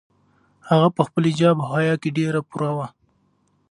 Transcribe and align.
هغه 0.69 0.87
په 0.95 1.01
خپل 1.07 1.23
حجاب 1.29 1.57
او 1.63 1.69
حیا 1.75 1.95
کې 2.01 2.09
ډېره 2.17 2.41
پوره 2.49 2.71
وه. 2.77 2.87